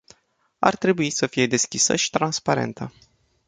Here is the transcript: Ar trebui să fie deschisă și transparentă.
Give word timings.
Ar 0.59 0.75
trebui 0.75 1.09
să 1.09 1.27
fie 1.27 1.47
deschisă 1.47 1.95
și 1.95 2.09
transparentă. 2.09 2.93